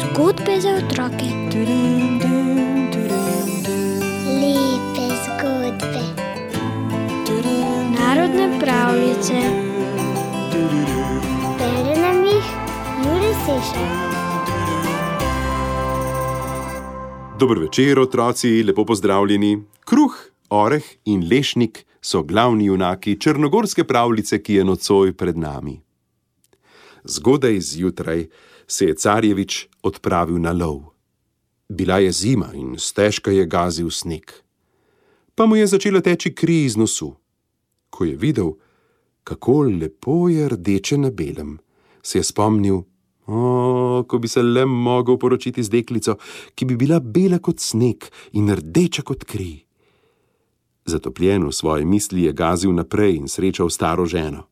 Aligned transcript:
Zgodbe 0.00 0.60
za 0.60 0.70
otroke. 0.70 1.28
Lepe 4.40 5.06
zgodbe. 5.24 6.02
Narodne 7.98 8.60
pravljice. 8.60 9.34
Bere 11.58 12.00
nam 12.00 12.24
jih 12.24 12.44
Juri 13.04 13.34
Sešar. 13.46 13.88
Dobro 17.38 17.60
večer, 17.60 17.98
otroci, 17.98 18.62
lepo 18.62 18.84
pozdravljeni. 18.84 19.62
Kruh, 19.84 20.16
oreh 20.50 20.84
in 21.04 21.28
lešnik 21.30 21.85
so 22.06 22.22
glavni 22.22 22.64
junaki 22.64 23.16
črnogorske 23.20 23.84
pravljice, 23.84 24.38
ki 24.42 24.54
je 24.54 24.64
nocoj 24.64 25.12
pred 25.16 25.38
nami. 25.38 25.80
Zgodaj 27.04 27.60
zjutraj 27.60 28.28
se 28.66 28.86
je 28.86 28.94
carjevič 28.94 29.66
odpravil 29.82 30.38
na 30.38 30.52
lov. 30.52 30.84
Bila 31.68 31.98
je 31.98 32.12
zima 32.12 32.52
in 32.54 32.78
stežka 32.78 33.30
je 33.30 33.46
gazil 33.46 33.90
sneg. 33.90 34.30
Pa 35.34 35.46
mu 35.46 35.56
je 35.56 35.66
začela 35.66 36.00
teči 36.00 36.34
kri 36.34 36.62
iz 36.64 36.76
nosu. 36.76 37.10
Ko 37.90 38.04
je 38.04 38.14
videl, 38.16 38.54
kako 39.24 39.62
lepo 39.62 40.28
je 40.28 40.48
rdeče 40.48 40.98
na 40.98 41.10
belem, 41.10 41.58
se 42.02 42.18
je 42.18 42.24
spomnil, 42.24 42.82
o, 43.26 44.04
ko 44.08 44.18
bi 44.18 44.28
se 44.28 44.42
le 44.42 44.64
mogel 44.64 45.18
poročiti 45.18 45.62
z 45.62 45.74
deklico, 45.74 46.18
ki 46.54 46.64
bi 46.64 46.76
bila 46.76 47.00
bela 47.00 47.42
kot 47.42 47.58
sneg 47.58 48.06
in 48.32 48.54
rdeča 48.54 49.02
kot 49.02 49.26
kri. 49.26 49.65
Zatopljen 50.86 51.46
v 51.46 51.52
svoje 51.52 51.84
misli 51.84 52.22
je 52.22 52.32
gazil 52.32 52.74
naprej 52.74 53.16
in 53.16 53.28
srečal 53.28 53.70
staro 53.70 54.06
ženo. 54.06 54.46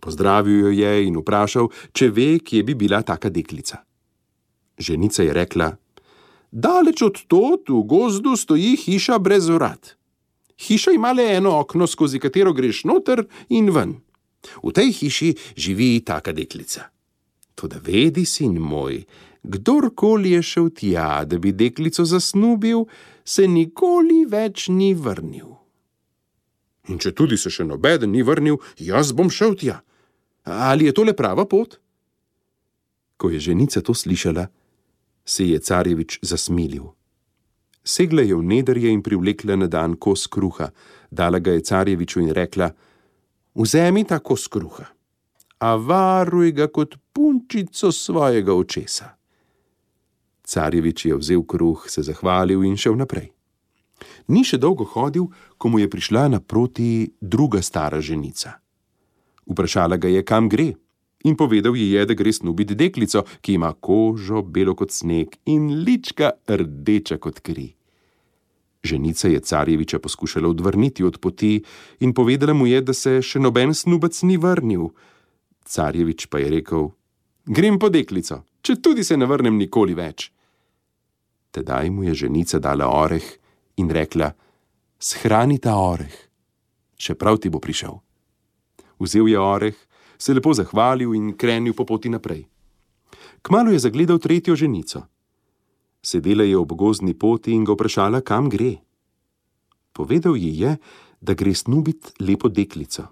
Pozdravil 0.00 0.66
jo 0.66 0.70
je 0.72 1.06
in 1.06 1.16
vprašal, 1.20 1.68
če 1.92 2.08
ve, 2.10 2.38
kje 2.38 2.62
bi 2.62 2.74
bila 2.74 3.02
taka 3.02 3.30
deklica. 3.30 3.84
Ženica 4.78 5.22
je 5.22 5.32
rekla: 5.32 5.76
Daleč 6.50 7.02
od 7.02 7.20
tod 7.28 7.68
v 7.68 7.82
gozdu 7.86 8.36
stoji 8.36 8.76
hiša 8.76 9.18
brez 9.18 9.48
vrat. 9.48 9.94
Hiša 10.58 10.90
ima 10.90 11.12
le 11.12 11.36
eno 11.36 11.58
okno, 11.60 11.86
skozi 11.86 12.18
katero 12.18 12.52
greš 12.52 12.84
noter 12.84 13.24
in 13.48 13.70
ven. 13.70 13.94
V 14.62 14.72
tej 14.74 14.92
hiši 14.92 15.34
živi 15.56 16.00
taka 16.04 16.32
deklica. 16.32 16.88
Toda 17.54 17.78
vedi, 17.78 18.24
sin 18.24 18.58
moj, 18.58 19.04
kdorkoli 19.42 20.30
je 20.30 20.42
šel 20.42 20.70
tja, 20.70 21.24
da 21.24 21.38
bi 21.38 21.52
deklico 21.52 22.04
zasnubil, 22.04 22.84
se 23.24 23.46
nikoli 23.48 24.24
več 24.28 24.68
ni 24.68 24.94
vrnil. 24.94 25.58
In 26.90 26.98
če 26.98 27.12
tudi 27.14 27.38
se 27.38 27.50
še 27.50 27.64
nobeden 27.66 28.10
ni 28.10 28.22
vrnil, 28.26 28.58
jaz 28.78 29.12
bom 29.14 29.30
šel 29.30 29.54
tja. 29.58 29.80
Ali 30.44 30.88
je 30.88 30.94
to 30.94 31.04
le 31.06 31.14
prava 31.14 31.46
pot? 31.46 31.78
Ko 33.16 33.30
je 33.30 33.38
ženica 33.38 33.82
to 33.86 33.94
slišala, 33.94 34.48
se 35.24 35.46
je 35.46 35.58
carjevič 35.58 36.18
zasmilil. 36.26 36.90
Segla 37.84 38.22
je 38.22 38.34
v 38.34 38.42
nederje 38.42 38.90
in 38.90 39.02
privlekla 39.02 39.56
na 39.56 39.66
dan 39.66 39.94
kos 39.94 40.26
kruha, 40.26 40.70
dala 41.10 41.38
ga 41.38 41.54
je 41.54 41.62
carjeviču 41.66 42.20
in 42.22 42.30
rekla: 42.34 42.70
Vzemi 43.54 44.04
ta 44.04 44.18
kos 44.18 44.46
kruha, 44.48 44.86
a 45.58 45.74
varuj 45.76 46.52
ga 46.52 46.66
kot 46.66 46.94
punčico 47.12 47.92
svojega 47.92 48.54
očesa. 48.54 49.21
Carjevič 50.44 51.06
je 51.06 51.16
vzel 51.16 51.42
kruh, 51.46 51.84
se 51.88 52.02
zahvalil 52.02 52.64
in 52.64 52.76
šel 52.76 52.96
naprej. 52.98 53.30
Ni 54.28 54.42
še 54.44 54.58
dolgo 54.58 54.84
hodil, 54.84 55.28
ko 55.58 55.70
mu 55.70 55.78
je 55.78 55.90
prišla 55.90 56.28
naproti 56.34 57.12
druga 57.20 57.62
stara 57.62 58.00
ženica. 58.02 58.58
Vprašala 59.46 59.98
ga 59.98 60.10
je, 60.10 60.22
kam 60.26 60.48
gre, 60.48 60.72
in 61.24 61.36
povedal 61.36 61.76
ji 61.76 61.92
je, 61.94 62.06
da 62.06 62.14
gre 62.14 62.32
snubiti 62.32 62.74
deklico, 62.74 63.24
ki 63.40 63.58
ima 63.58 63.72
kožo 63.74 64.42
belo 64.42 64.74
kot 64.74 64.90
sneg 64.90 65.38
in 65.46 65.84
lička 65.86 66.34
rdeča 66.48 67.18
kot 67.22 67.40
kri. 67.40 67.72
Ženica 68.82 69.28
je 69.28 69.40
carjeviča 69.40 69.98
poskušala 69.98 70.48
odvrniti 70.48 71.04
od 71.04 71.18
poti 71.22 71.62
in 72.00 72.14
povedala 72.14 72.54
mu 72.54 72.66
je, 72.66 72.80
da 72.82 72.94
se 72.94 73.20
še 73.22 73.38
noben 73.38 73.74
snubec 73.74 74.16
ni 74.26 74.36
vrnil. 74.36 74.88
Carjevič 75.64 76.26
pa 76.26 76.42
je 76.42 76.50
rekel: 76.50 76.88
Grem 77.46 77.78
po 77.78 77.88
deklico, 77.88 78.42
če 78.62 78.78
tudi 78.80 79.04
se 79.04 79.16
ne 79.16 79.26
vrnem 79.26 79.58
nikoli 79.58 79.94
več. 79.94 80.30
Tedaj 81.52 81.90
mu 81.90 82.06
je 82.06 82.14
ženica 82.24 82.58
dala 82.58 82.88
oreh 82.88 83.26
in 83.76 83.90
rekla: 83.90 84.30
Shrani 84.98 85.58
ta 85.58 85.76
oreh, 85.76 86.14
še 86.96 87.14
prav 87.14 87.42
ti 87.42 87.50
bo 87.50 87.58
prišel. 87.58 87.98
Vzel 89.02 89.28
je 89.28 89.38
oreh, 89.38 89.76
se 90.18 90.34
lepo 90.34 90.54
zahvalil 90.54 91.14
in 91.18 91.34
krenil 91.34 91.74
po 91.74 91.84
poti 91.84 92.08
naprej. 92.08 92.46
Kmalo 93.42 93.74
je 93.74 93.82
zagledal 93.82 94.22
tretjo 94.22 94.54
ženico. 94.56 95.02
Sedela 96.02 96.44
je 96.46 96.56
ob 96.56 96.72
gozdni 96.78 97.14
poti 97.14 97.52
in 97.52 97.64
ga 97.66 97.74
vprašala, 97.74 98.22
kam 98.22 98.48
gre. 98.50 98.78
Povedal 99.92 100.38
ji 100.38 100.54
je, 100.62 100.76
da 101.20 101.34
gre 101.34 101.54
snubit 101.54 102.14
lepo 102.20 102.48
deklico. 102.48 103.10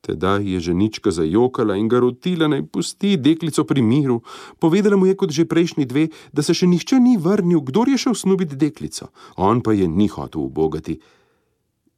Tedaj 0.00 0.46
je 0.52 0.60
ženička 0.60 1.10
zajokala 1.10 1.76
in 1.76 1.88
ga 1.88 2.00
rotila 2.00 2.48
naj 2.48 2.62
pusti 2.72 3.16
deklico 3.16 3.64
pri 3.64 3.82
miru. 3.82 4.20
Povedala 4.58 4.96
mu 4.96 5.06
je 5.06 5.16
kot 5.16 5.30
že 5.30 5.44
prejšnji 5.44 5.84
dve, 5.84 6.08
da 6.32 6.42
se 6.42 6.54
še 6.56 6.66
nihče 6.66 7.00
ni 7.00 7.18
vrnil, 7.20 7.60
kdo 7.60 7.84
je 7.88 7.98
šel 7.98 8.14
snubiti 8.14 8.56
deklico, 8.56 9.10
on 9.36 9.60
pa 9.60 9.72
je 9.72 9.88
ni 9.88 10.08
hotel 10.08 10.48
ubogati. 10.48 11.00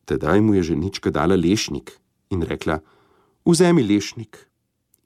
Tedaj 0.04 0.40
mu 0.40 0.54
je 0.54 0.62
ženička 0.74 1.10
dala 1.10 1.38
lešnik 1.38 1.94
in 2.30 2.42
rekla: 2.42 2.80
Vzemi 3.46 3.82
lešnik 3.82 4.48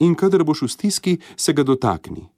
in 0.01 0.15
kadar 0.15 0.45
boš 0.45 0.63
v 0.63 0.69
stiski, 0.69 1.19
se 1.37 1.53
ga 1.53 1.63
dotakni. 1.65 2.29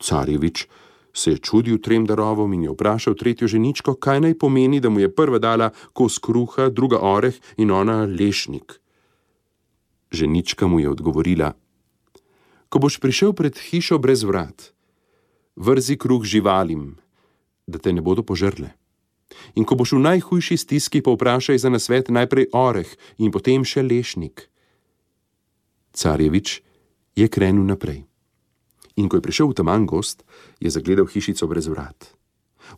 Carjevič 0.00 0.66
se 1.12 1.30
je 1.30 1.38
čudil 1.38 1.78
trem 1.82 2.06
darovom 2.06 2.52
in 2.52 2.62
je 2.62 2.70
vprašal 2.70 3.14
tretjo 3.14 3.48
ženičko, 3.48 3.94
kaj 3.94 4.20
naj 4.20 4.38
pomeni, 4.38 4.80
da 4.80 4.88
mu 4.88 5.00
je 5.00 5.10
prva 5.14 5.38
dala 5.38 5.70
kos 5.92 6.18
kruha, 6.18 6.68
druga 6.68 7.00
oreh 7.00 7.34
in 7.56 7.70
ona 7.70 8.04
lešnik. 8.04 8.78
Ženička 10.10 10.66
mu 10.66 10.80
je 10.80 10.88
odgovorila: 10.90 11.52
Ko 12.68 12.78
boš 12.78 13.00
prišel 13.00 13.32
pred 13.32 13.56
hišo 13.56 13.98
brez 13.98 14.24
vrat, 14.24 14.72
vrzi 15.56 15.96
kruh 15.96 16.24
živalim, 16.24 16.96
da 17.66 17.78
te 17.78 17.92
ne 17.92 18.00
bodo 18.00 18.22
požrle. 18.22 18.72
In 19.54 19.64
ko 19.68 19.76
boš 19.76 19.92
v 19.92 20.04
najhujši 20.04 20.56
stiski, 20.56 21.04
povprašaj 21.04 21.58
za 21.60 21.68
nasvet 21.68 22.08
najprej 22.08 22.48
oreh 22.56 22.88
in 23.20 23.28
potem 23.28 23.64
še 23.64 23.84
lešnik. 23.84 24.48
Carjevič 25.92 26.62
je 27.16 27.26
krenil 27.28 27.66
naprej. 27.66 28.08
In 28.96 29.06
ko 29.06 29.18
je 29.18 29.24
prišel 29.24 29.52
v 29.52 29.58
taman 29.60 29.86
gost, 29.86 30.24
je 30.58 30.70
zagledal 30.70 31.06
hišico 31.06 31.46
brez 31.46 31.68
vrat. 31.68 32.14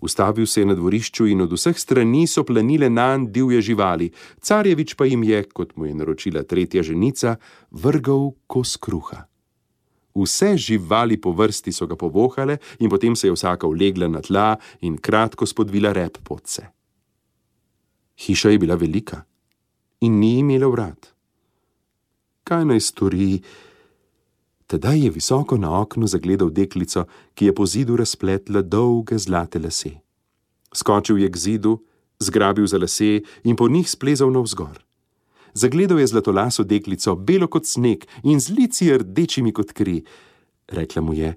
Ustavil 0.00 0.46
se 0.46 0.60
je 0.60 0.66
na 0.66 0.74
dvorišču 0.74 1.26
in 1.26 1.40
od 1.40 1.52
vseh 1.52 1.78
strani 1.78 2.26
so 2.26 2.44
planile 2.44 2.90
nanj 2.90 3.30
divje 3.30 3.60
živali, 3.60 4.10
carjevič 4.40 4.94
pa 4.94 5.04
jim 5.04 5.22
je, 5.24 5.42
kot 5.44 5.76
mu 5.76 5.86
je 5.86 5.94
naročila 5.94 6.42
tretja 6.42 6.82
ženica, 6.82 7.36
vrgal 7.70 8.30
kos 8.46 8.76
kruha. 8.76 9.26
Vse 10.14 10.56
živali 10.56 11.20
po 11.20 11.32
vrsti 11.32 11.72
so 11.72 11.86
ga 11.86 11.96
povohale 11.96 12.58
in 12.78 12.90
potem 12.90 13.16
se 13.16 13.28
je 13.28 13.32
vsaka 13.32 13.66
ulegla 13.66 14.08
na 14.08 14.20
tla 14.20 14.56
in 14.80 14.98
kratko 14.98 15.46
spodvila 15.46 15.92
rep 15.92 16.18
podce. 16.24 16.66
Hiša 18.20 18.50
je 18.50 18.58
bila 18.58 18.74
velika 18.74 19.22
in 20.00 20.18
ni 20.18 20.38
imela 20.38 20.68
vrat. 20.68 21.12
Kaj 22.44 22.64
naj 22.64 22.80
stori? 22.80 23.40
Tedaj 24.70 25.00
je 25.04 25.10
visoko 25.10 25.56
na 25.56 25.80
oknu 25.80 26.06
zagledal 26.06 26.50
deklico, 26.50 27.04
ki 27.34 27.46
je 27.46 27.54
po 27.54 27.66
zidu 27.66 27.96
razpletla 27.96 28.62
dolge 28.62 29.18
zlate 29.18 29.58
lase. 29.58 29.90
Skočil 30.72 31.18
je 31.18 31.30
k 31.30 31.36
zidu, 31.36 31.72
zgrabil 32.22 32.66
za 32.66 32.78
lase 32.78 33.22
in 33.44 33.56
po 33.56 33.68
njih 33.68 33.90
splezal 33.90 34.30
navzgor. 34.30 34.78
Zagledal 35.54 35.98
je 35.98 36.06
zlatolaso 36.06 36.62
deklico, 36.64 37.16
belo 37.16 37.48
kot 37.48 37.66
sneg 37.66 38.06
in 38.22 38.40
z 38.40 38.54
lici 38.54 38.86
rdečimi 38.98 39.52
kot 39.52 39.72
kri. 39.72 40.04
Rekla 40.68 41.02
mu 41.02 41.14
je: 41.14 41.34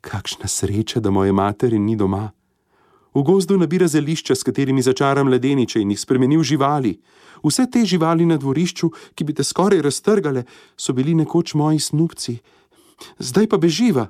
Kakšna 0.00 0.48
sreča, 0.48 1.00
da 1.00 1.10
moje 1.10 1.32
materi 1.32 1.78
ni 1.78 1.96
doma. 1.96 2.32
V 3.14 3.22
gozdu 3.22 3.58
nabira 3.58 3.86
zelišča, 3.86 4.34
s 4.34 4.42
katerimi 4.42 4.82
začaram 4.82 5.28
ledeniče 5.28 5.80
in 5.80 5.90
jih 5.90 6.00
spremenil 6.00 6.42
živali. 6.42 6.98
Vse 7.44 7.66
te 7.70 7.84
živali 7.84 8.26
na 8.26 8.36
dvorišču, 8.36 8.90
ki 9.14 9.24
bi 9.24 9.34
te 9.34 9.44
skoraj 9.44 9.82
raztrgale, 9.82 10.44
so 10.76 10.92
bili 10.92 11.14
nekoč 11.14 11.54
moji 11.54 11.78
snupci 11.78 12.38
zdaj 13.18 13.48
pa 13.48 13.58
beživa. 13.58 14.08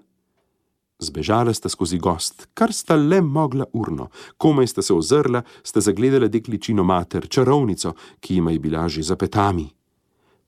Zbežala 1.03 1.55
sta 1.55 1.69
skozi 1.69 1.99
gost, 1.99 2.47
kar 2.55 2.73
sta 2.73 2.95
le 2.95 3.21
mogla 3.21 3.67
urno. 3.73 4.09
Komaj 4.39 4.67
sta 4.67 4.83
se 4.83 4.95
ozrla, 4.95 5.43
sta 5.63 5.81
zagledala 5.81 6.29
dekličino 6.29 6.85
mater, 6.85 7.27
čarovnico, 7.29 7.95
ki 8.21 8.39
jima 8.39 8.55
je 8.55 8.59
bila 8.59 8.89
že 8.89 9.03
za 9.03 9.17
petami. 9.17 9.67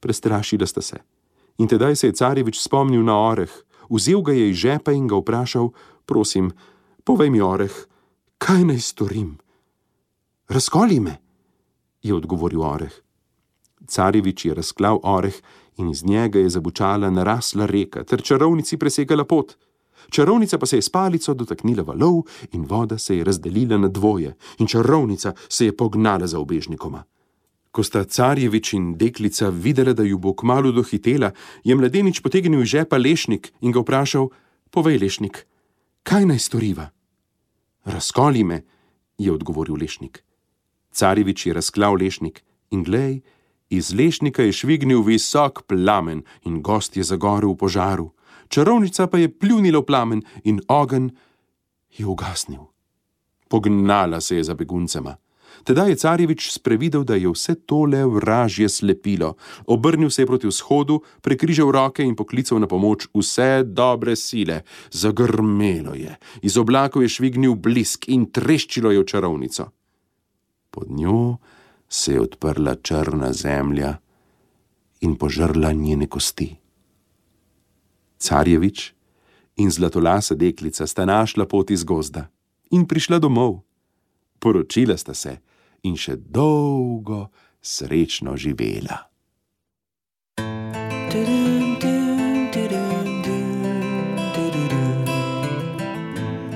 Prestrašila 0.01 0.67
sta 0.67 0.83
se. 0.83 0.99
In 1.59 1.69
tedaj 1.69 1.97
se 1.97 2.07
je 2.07 2.13
carjevič 2.13 2.61
spomnil 2.63 3.03
na 3.03 3.19
oreh, 3.19 3.51
vzel 3.91 4.23
ga 4.23 4.33
je 4.33 4.51
iz 4.51 4.57
žepa 4.57 4.93
in 4.93 5.07
ga 5.07 5.17
vprašal: 5.17 5.71
Prosim, 6.07 6.53
povej 7.05 7.31
mi, 7.31 7.41
oreh, 7.41 7.75
kaj 8.39 8.65
naj 8.65 8.79
storim? 8.79 9.39
Razkoli 10.49 11.01
me, 11.01 11.19
je 12.03 12.15
odgovoril 12.15 12.63
oreh. 12.63 12.95
Carjevič 13.87 14.45
je 14.45 14.55
razklav 14.55 15.01
oreh 15.03 15.35
in 15.77 15.91
iz 15.91 16.05
njega 16.05 16.39
je 16.39 16.49
zabučala 16.49 17.11
narasla 17.11 17.67
reka, 17.67 18.05
ter 18.05 18.23
čarovnici 18.23 18.77
presegala 18.77 19.25
pot. 19.25 19.57
Čarovnica 20.11 20.59
pa 20.59 20.67
se 20.67 20.77
je 20.77 20.83
s 20.83 20.89
palico 20.89 21.35
dotaknila 21.35 21.83
valov 21.83 22.23
in 22.53 22.65
voda 22.69 22.99
se 22.99 23.17
je 23.17 23.25
razdelila 23.25 23.79
na 23.79 23.89
dvoje, 23.89 24.37
in 24.59 24.67
čarovnica 24.67 25.33
se 25.49 25.67
je 25.67 25.77
pognala 25.77 26.27
za 26.27 26.39
obežnikoma. 26.39 27.05
Ko 27.71 27.83
sta 27.83 28.05
carjevič 28.05 28.73
in 28.73 28.93
deklica 28.99 29.49
videla, 29.49 29.93
da 29.93 30.03
ju 30.03 30.19
bo 30.19 30.35
kmalo 30.35 30.73
dohitela, 30.73 31.33
je 31.65 31.75
mladenič 31.75 32.21
potegnil 32.21 32.63
iz 32.63 32.69
žepa 32.69 32.97
lešnik 32.97 33.53
in 33.61 33.73
ga 33.73 33.81
vprašal: 33.81 34.29
Povej, 34.71 34.99
lešnik, 34.99 35.47
kaj 36.03 36.27
naj 36.27 36.39
storiva? 36.39 36.91
Razkoli 37.85 38.45
me, 38.45 38.63
je 39.19 39.33
odgovoril 39.33 39.77
lešnik. 39.81 40.23
Carjevič 40.93 41.47
je 41.47 41.55
razklal 41.55 41.99
lešnik 41.99 42.45
in 42.71 42.85
glej, 42.85 43.21
iz 43.71 43.93
lešnika 43.95 44.43
je 44.43 44.53
švignil 44.53 45.03
visok 45.03 45.63
plamen 45.67 46.23
in 46.45 46.63
gost 46.63 46.97
je 46.97 47.03
zagorel 47.03 47.55
v 47.55 47.57
požaru. 47.57 48.11
Čarovnica 48.49 49.07
pa 49.07 49.19
je 49.19 49.29
pljunila 49.29 49.81
v 49.81 49.87
plamen 49.87 50.23
in 50.45 50.61
ogen 50.69 51.11
je 51.91 52.07
ugasnil. 52.07 52.71
Pognala 53.49 54.21
se 54.21 54.37
je 54.37 54.45
za 54.45 54.55
beguncema. 54.55 55.17
Teda 55.65 55.85
je 55.87 55.95
Carjevič 55.97 56.51
sprevidel, 56.51 57.05
da 57.05 57.15
je 57.15 57.31
vse 57.31 57.55
tole 57.55 58.05
vražje 58.05 58.69
slepilo. 58.69 59.35
Obrnil 59.67 60.11
se 60.11 60.23
je 60.23 60.27
proti 60.27 60.47
vzhodu, 60.47 61.01
prekrižal 61.23 61.71
roke 61.71 62.03
in 62.03 62.17
poklical 62.17 62.59
na 62.59 62.67
pomoč 62.67 63.07
vse 63.15 63.63
dobre 63.65 64.17
sile. 64.17 64.63
Zagrmelo 64.91 65.95
je, 65.95 66.17
iz 66.43 66.59
oblakov 66.59 67.03
je 67.03 67.09
švignil 67.09 67.55
blisk 67.55 68.09
in 68.09 68.27
treščilo 68.27 68.91
je 68.91 69.01
v 69.01 69.07
čarovnico. 69.07 69.71
Pod 70.71 70.91
njo 70.91 71.39
se 71.89 72.13
je 72.13 72.21
odprla 72.21 72.75
črna 72.75 73.33
zemlja 73.33 73.97
in 75.01 75.17
požrla 75.17 75.73
njene 75.73 76.07
kosti. 76.07 76.57
Carjevič 78.19 78.93
in 79.57 79.71
zlatolasa 79.71 80.35
deklica 80.35 80.87
sta 80.87 81.05
našla 81.05 81.47
pot 81.47 81.71
iz 81.71 81.85
gozda 81.85 82.29
in 82.71 82.87
prišla 82.87 83.19
domov. 83.19 83.61
Poročila 84.39 84.97
sta 84.97 85.15
se 85.15 85.39
in 85.83 85.97
še 85.97 86.17
dolgo 86.17 87.29
srečno 87.63 88.37
živela. 88.37 88.99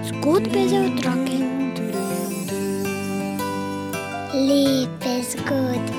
Zgodbe 0.08 0.68
za 0.68 0.80
otroke. 0.88 1.27
Lepe 5.28 5.42
zgodbe. 5.42 5.97